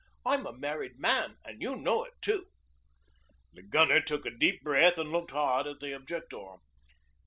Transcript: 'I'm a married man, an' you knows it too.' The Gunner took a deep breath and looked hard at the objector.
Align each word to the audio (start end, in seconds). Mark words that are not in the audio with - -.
'I'm 0.25 0.47
a 0.47 0.57
married 0.57 0.97
man, 0.97 1.37
an' 1.45 1.61
you 1.61 1.75
knows 1.75 2.07
it 2.07 2.13
too.' 2.23 2.47
The 3.53 3.61
Gunner 3.61 4.01
took 4.01 4.25
a 4.25 4.31
deep 4.31 4.63
breath 4.63 4.97
and 4.97 5.11
looked 5.11 5.29
hard 5.29 5.67
at 5.67 5.79
the 5.79 5.91
objector. 5.95 6.55